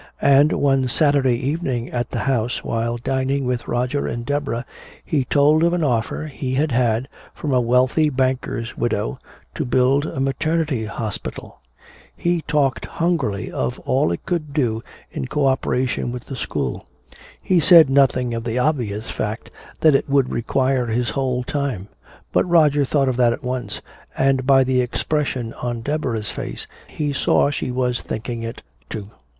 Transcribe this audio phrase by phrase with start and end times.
[0.23, 4.65] And one Saturday evening at the house, while dining with Roger and Deborah,
[5.05, 9.19] he told of an offer he had had from a wealthy banker's widow
[9.53, 11.59] to build a maternity hospital.
[12.17, 16.87] He talked hungrily of all it could do in co operation with the school.
[17.39, 21.89] He said nothing of the obvious fact that it would require his whole time,
[22.31, 23.81] but Roger thought of that at once,
[24.17, 28.51] and by the expression on Deborah's face he saw she was thinking,
[28.89, 29.11] too.